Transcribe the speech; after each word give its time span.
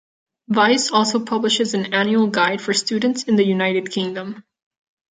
"Vice" 0.47 0.89
also 0.89 1.23
publishes 1.23 1.75
an 1.75 1.93
annual 1.93 2.25
guide 2.25 2.59
for 2.59 2.73
students 2.73 3.21
in 3.25 3.35
the 3.35 3.45
United 3.45 3.91
Kingdom. 3.91 4.43